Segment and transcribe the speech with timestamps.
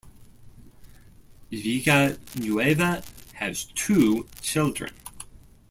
[1.51, 3.03] Villanueva
[3.35, 4.91] has two children.